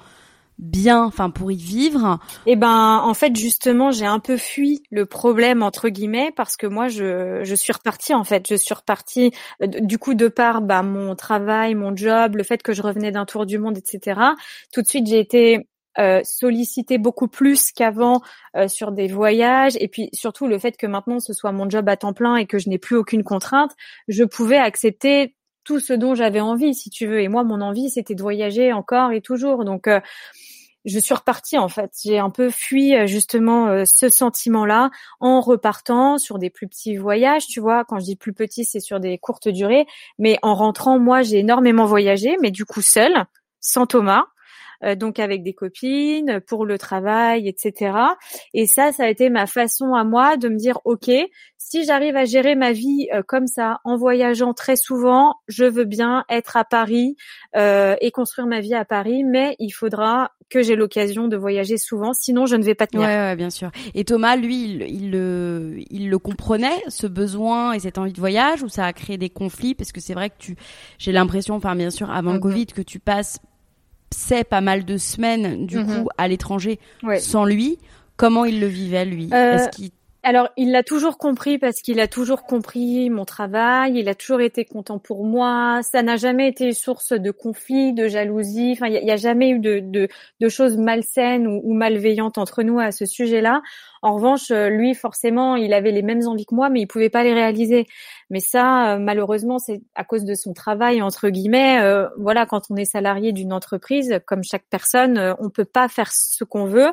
[0.60, 2.18] bien, enfin, pour y vivre.
[2.46, 6.66] Eh ben, en fait, justement, j'ai un peu fui le problème, entre guillemets, parce que
[6.66, 8.46] moi, je, je suis repartie, en fait.
[8.48, 12.62] Je suis repartie, euh, du coup, de par, bah, mon travail, mon job, le fait
[12.62, 14.20] que je revenais d'un tour du monde, etc.
[14.72, 15.66] Tout de suite, j'ai été
[15.98, 18.22] euh, sollicité beaucoup plus qu'avant
[18.56, 21.88] euh, sur des voyages et puis surtout le fait que maintenant ce soit mon job
[21.88, 23.72] à temps plein et que je n'ai plus aucune contrainte,
[24.06, 27.90] je pouvais accepter tout ce dont j'avais envie si tu veux et moi mon envie
[27.90, 29.98] c'était de voyager encore et toujours donc euh,
[30.84, 31.90] je suis repartie en fait.
[32.02, 37.48] J'ai un peu fui euh, justement ce sentiment-là en repartant sur des plus petits voyages,
[37.48, 37.84] tu vois.
[37.84, 39.86] Quand je dis plus petits, c'est sur des courtes durées.
[40.18, 43.24] Mais en rentrant, moi, j'ai énormément voyagé, mais du coup seule,
[43.60, 44.24] sans Thomas.
[44.84, 47.92] Euh, donc avec des copines, pour le travail, etc.
[48.54, 51.10] Et ça, ça a été ma façon à moi de me dire, ok,
[51.58, 55.84] si j'arrive à gérer ma vie euh, comme ça, en voyageant très souvent, je veux
[55.84, 57.16] bien être à Paris
[57.56, 61.78] euh, et construire ma vie à Paris, mais il faudra que j'ai l'occasion de voyager
[61.78, 63.06] souvent, sinon je ne vais pas tenir.
[63.06, 63.70] Ouais, ouais bien sûr.
[63.94, 68.18] Et Thomas, lui, il, il, le, il le comprenait, ce besoin et cette envie de
[68.18, 69.74] voyage, ou ça a créé des conflits?
[69.76, 70.56] Parce que c'est vrai que tu,
[70.98, 72.42] j'ai l'impression, enfin bien sûr, avant le mhm.
[72.42, 73.38] Covid, que tu passes
[74.14, 75.86] c'est pas mal de semaines du mhm.
[75.86, 76.78] coup à l'étranger
[77.18, 77.78] sans lui.
[78.16, 79.30] Comment il le vivait lui?
[79.32, 79.56] Euh,
[80.22, 84.42] alors, il l'a toujours compris parce qu'il a toujours compris mon travail, il a toujours
[84.42, 85.80] été content pour moi.
[85.82, 88.72] Ça n'a jamais été source de conflit, de jalousie.
[88.72, 92.78] Enfin, il n'y a, jamais eu de, de, choses malsaines ou, ou, malveillantes entre nous
[92.78, 93.62] à ce sujet-là.
[94.02, 97.08] En revanche, euh, lui, forcément, il avait les mêmes envies que moi, mais il pouvait
[97.08, 97.86] pas les réaliser.
[98.30, 101.80] Mais ça, euh, malheureusement, c'est à cause de son travail entre guillemets.
[101.80, 106.10] Euh, voilà, quand on est salarié d'une entreprise, comme chaque personne, on peut pas faire
[106.12, 106.92] ce qu'on veut.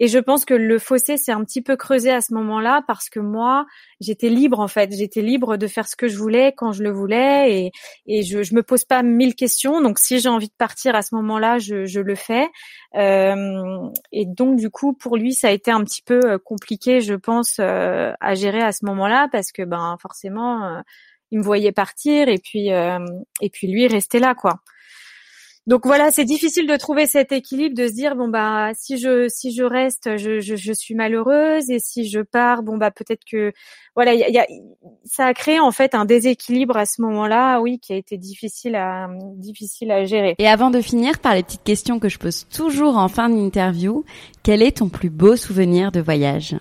[0.00, 3.08] Et je pense que le fossé s'est un petit peu creusé à ce moment-là parce
[3.08, 3.66] que moi,
[4.00, 4.94] j'étais libre en fait.
[4.94, 7.72] J'étais libre de faire ce que je voulais quand je le voulais et,
[8.06, 9.80] et je, je me pose pas mille questions.
[9.80, 12.48] Donc si j'ai envie de partir à ce moment-là, je, je le fais.
[12.96, 17.14] Euh, et donc du coup, pour lui, ça a été un petit peu compliqué, je
[17.14, 20.75] pense, euh, à gérer à ce moment-là parce que ben forcément, euh,
[21.30, 22.98] il me voyait partir et puis euh,
[23.40, 24.60] et puis lui restait là quoi.
[25.66, 29.26] Donc voilà, c'est difficile de trouver cet équilibre, de se dire bon bah si je
[29.28, 33.52] si je reste, je, je, suis malheureuse et si je pars, bon bah peut-être que
[33.96, 34.46] voilà, y a,
[35.04, 38.76] ça a créé en fait un déséquilibre à ce moment-là, oui, qui a été difficile
[38.76, 40.36] à difficile à gérer.
[40.38, 44.04] Et avant de finir par les petites questions que je pose toujours en fin d'interview,
[44.44, 46.54] quel est ton plus beau souvenir de voyage?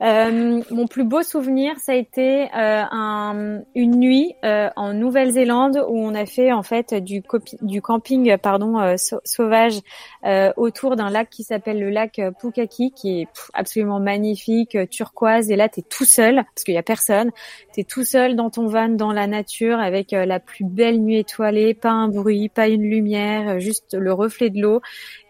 [0.00, 5.84] Euh, mon plus beau souvenir, ça a été euh, un, une nuit euh, en Nouvelle-Zélande
[5.88, 7.22] où on a fait en fait du,
[7.62, 9.80] du camping pardon euh, sauvage
[10.24, 15.50] euh, autour d'un lac qui s'appelle le lac Pukaki, qui est absolument magnifique, turquoise.
[15.50, 17.32] Et là, t'es tout seul parce qu'il y a personne.
[17.78, 21.74] T'es tout seul dans ton van dans la nature avec la plus belle nuit étoilée,
[21.74, 24.80] pas un bruit, pas une lumière, juste le reflet de l'eau.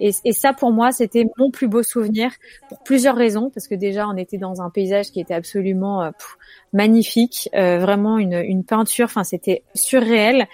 [0.01, 2.31] Et, ça, pour moi, c'était mon plus beau souvenir
[2.71, 6.11] pour plusieurs raisons parce que déjà, on était dans un paysage qui était absolument euh,
[6.73, 9.05] magnifique, euh, vraiment une, peinture.
[9.05, 10.47] Enfin, c'était surréel.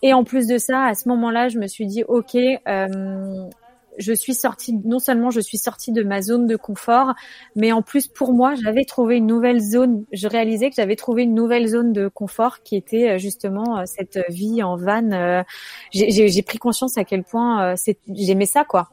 [0.00, 3.50] Et en plus de ça, à ce moment-là, je me suis dit, ok, euh,
[3.98, 7.14] je suis sortie, non seulement je suis sortie de ma zone de confort,
[7.56, 10.04] mais en plus pour moi, j'avais trouvé une nouvelle zone.
[10.12, 14.62] Je réalisais que j'avais trouvé une nouvelle zone de confort qui était justement cette vie
[14.62, 15.44] en van.
[15.92, 17.74] J'ai pris conscience à quel point
[18.08, 18.90] j'aimais ça, quoi.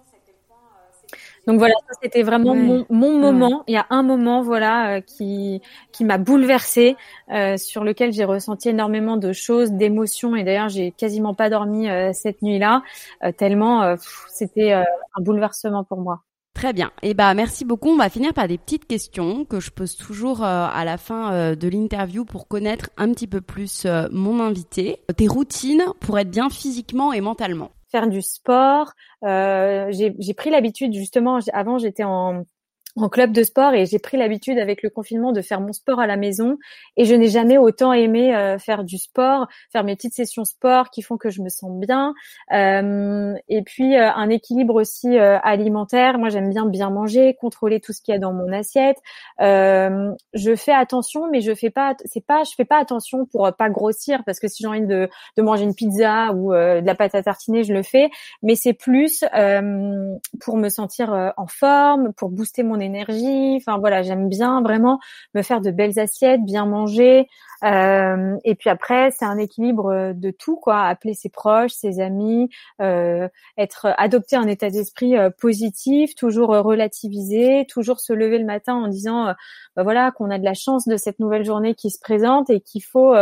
[1.47, 3.63] Donc voilà, c'était vraiment mon, mon, moment.
[3.67, 6.95] Il y a un moment, voilà, euh, qui qui m'a bouleversée,
[7.32, 10.36] euh, sur lequel j'ai ressenti énormément de choses, d'émotions.
[10.36, 12.84] Et d'ailleurs, j'ai quasiment pas dormi euh, cette nuit-là,
[13.38, 13.95] tellement
[14.30, 16.21] c'était un bouleversement pour moi.
[16.54, 16.91] Très bien.
[17.01, 17.89] Et eh bah merci beaucoup.
[17.89, 21.67] On va finir par des petites questions que je pose toujours à la fin de
[21.67, 24.97] l'interview pour connaître un petit peu plus mon invité.
[25.15, 28.93] Tes routines pour être bien physiquement et mentalement faire du sport.
[29.23, 31.39] Euh, j'ai pris l'habitude justement.
[31.54, 32.45] Avant, j'étais en
[32.95, 35.99] en club de sport et j'ai pris l'habitude avec le confinement de faire mon sport
[35.99, 36.58] à la maison
[36.97, 40.89] et je n'ai jamais autant aimé euh, faire du sport, faire mes petites sessions sport
[40.89, 42.13] qui font que je me sens bien
[42.54, 46.17] euh, et puis euh, un équilibre aussi euh, alimentaire.
[46.17, 48.98] Moi j'aime bien bien manger, contrôler tout ce qu'il y a dans mon assiette.
[49.39, 53.69] je fais attention mais je fais pas c'est pas je fais pas attention pour pas
[53.69, 57.15] grossir parce que si j'ai envie de, de manger une pizza ou de la pâte
[57.15, 58.10] à tartiner je le fais
[58.44, 59.23] mais c'est plus
[60.42, 63.56] pour me sentir en forme, pour booster mon énergie.
[63.58, 65.00] Enfin voilà, j'aime bien vraiment
[65.34, 67.27] me faire de belles assiettes, bien manger.
[67.63, 70.82] Euh, et puis après, c'est un équilibre de tout, quoi.
[70.82, 72.50] Appeler ses proches, ses amis,
[72.82, 73.27] euh,
[73.58, 78.88] être adopter un état d'esprit euh, positif, toujours relativiser, toujours se lever le matin en
[78.88, 79.34] disant,
[79.75, 82.62] bah voilà, qu'on a de la chance de cette nouvelle journée qui se présente et
[82.62, 83.13] qu'il faut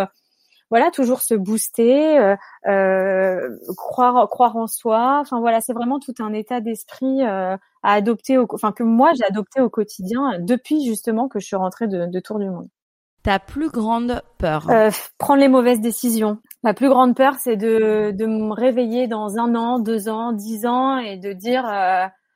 [0.70, 2.36] voilà, toujours se booster, euh,
[2.68, 5.20] euh, croire, croire en soi.
[5.22, 9.12] Enfin voilà, c'est vraiment tout un état d'esprit euh, à adopter, au, enfin que moi
[9.18, 12.68] j'ai adopté au quotidien depuis justement que je suis rentrée de, de Tour du Monde.
[13.24, 14.68] Ta plus grande peur?
[15.18, 16.38] Prendre les mauvaises décisions.
[16.64, 20.66] Ma plus grande peur, c'est de, de me réveiller dans un an, deux ans, dix
[20.66, 21.66] ans et de dire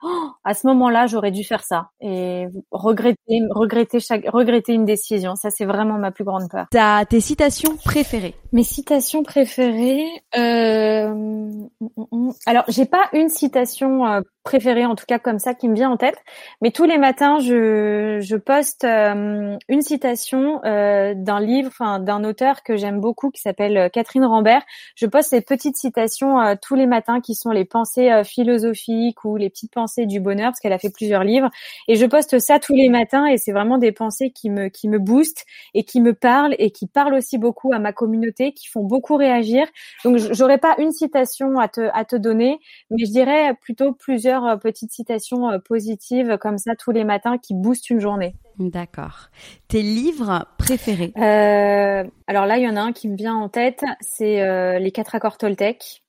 [0.03, 5.35] oh, à ce moment-là, j'aurais dû faire ça et regretter, regretter chaque, regretter une décision.
[5.35, 6.67] Ça, c'est vraiment ma plus grande peur.
[6.71, 10.05] T'as tes citations préférées Mes citations préférées.
[10.37, 11.09] Euh...
[11.09, 12.31] Mm, mm, mm.
[12.45, 15.89] Alors, j'ai pas une citation euh, préférée, en tout cas comme ça, qui me vient
[15.89, 16.17] en tête.
[16.61, 22.63] Mais tous les matins, je, je poste euh, une citation euh, d'un livre, d'un auteur
[22.63, 24.61] que j'aime beaucoup, qui s'appelle Catherine Rambert.
[24.95, 29.49] Je poste ces petites citations tous les matins, qui sont les pensées philosophiques ou les
[29.49, 31.49] petites pensées du bonheur, parce qu'elle a fait plusieurs livres.
[31.87, 34.89] Et je poste ça tous les matins, et c'est vraiment des pensées qui me qui
[34.89, 38.67] me boostent et qui me parlent et qui parlent aussi beaucoup à ma communauté, qui
[38.67, 39.65] font beaucoup réagir.
[40.03, 44.45] Donc, j'aurais pas une citation à te à te donner, mais je dirais plutôt plusieurs
[44.45, 48.35] euh, petites citations euh, positives comme ça tous les matins qui boostent une journée.
[48.59, 49.29] D'accord.
[49.67, 51.13] Tes livres préférés?
[51.17, 54.91] Euh, Alors là, il y en a un qui me vient en tête, c'est Les
[54.91, 56.02] quatre accords Toltec.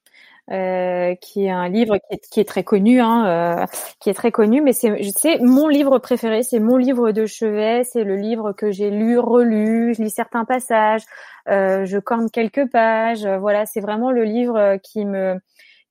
[0.48, 1.96] Qui est un livre
[2.30, 3.66] qui est, très connu, hein,
[4.00, 7.82] qui est très connu, mais c'est, c'est mon livre préféré, c'est mon livre de chevet,
[7.84, 11.02] c'est le livre que j'ai lu, relu, je lis certains passages,
[11.46, 15.38] je corne quelques pages, voilà, c'est vraiment le livre qui me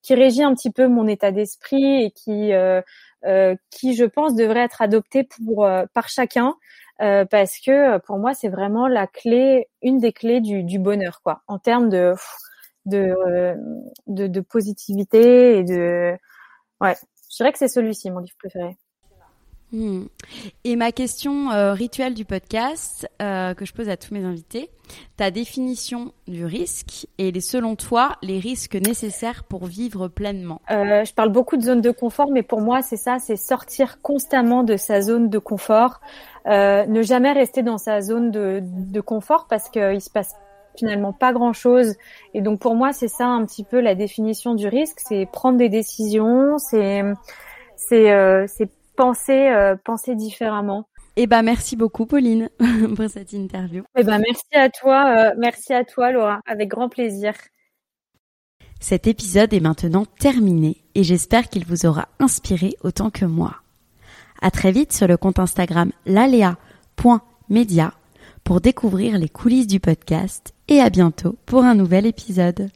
[0.03, 2.81] qui régit un petit peu mon état d'esprit et qui euh,
[3.25, 6.55] euh, qui je pense devrait être adopté pour euh, par chacun
[6.99, 11.41] parce que pour moi c'est vraiment la clé une des clés du, du bonheur quoi.
[11.47, 12.13] En termes de
[12.85, 13.55] de,
[14.07, 16.13] de, de positivité et de
[16.81, 16.95] ouais
[17.31, 18.77] je dirais que c'est celui-ci mon livre préféré
[19.73, 20.03] Hmm.
[20.63, 24.69] Et ma question euh, rituelle du podcast euh, que je pose à tous mes invités,
[25.17, 30.61] ta définition du risque et selon toi les risques nécessaires pour vivre pleinement?
[30.69, 33.99] Euh, je parle beaucoup de zone de confort, mais pour moi c'est ça, c'est sortir
[34.03, 36.01] constamment de sa zone de confort,
[36.45, 40.35] ne jamais rester dans sa zone de, de confort parce qu'il se passe
[40.77, 41.95] finalement pas grand chose.
[42.33, 45.57] Et donc pour moi c'est ça un petit peu la définition du risque, c'est prendre
[45.57, 47.03] des décisions, c'est
[47.75, 50.87] c'est c'est penser, euh, penser différemment.
[51.15, 52.49] Eh ben merci beaucoup Pauline
[52.95, 53.83] pour cette interview.
[53.95, 57.33] Eh ben merci à toi, euh, merci à toi Laura, avec grand plaisir.
[58.79, 63.55] Cet épisode est maintenant terminé et j'espère qu'il vous aura inspiré autant que moi.
[64.41, 67.93] À très vite sur le compte Instagram lalea.media
[68.43, 72.69] pour découvrir les coulisses du podcast et à bientôt pour un nouvel épisode.